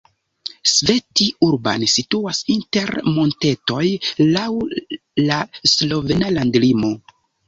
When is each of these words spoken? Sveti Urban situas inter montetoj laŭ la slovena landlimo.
Sveti 0.69 1.25
Urban 1.47 1.83
situas 1.95 2.39
inter 2.53 2.89
montetoj 3.17 3.83
laŭ 4.29 4.47
la 5.29 5.37
slovena 5.73 6.33
landlimo. 6.39 6.91